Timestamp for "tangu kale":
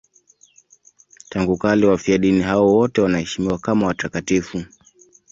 1.29-1.87